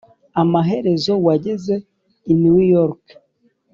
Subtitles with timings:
[0.41, 1.75] amaherezo wageze
[2.31, 3.03] i new york